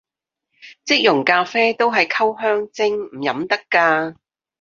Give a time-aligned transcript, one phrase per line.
[0.83, 4.15] 即溶咖啡都係溝香精，唔飲得咖